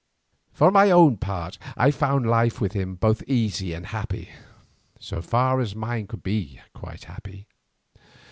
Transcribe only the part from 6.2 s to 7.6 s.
be quite happy.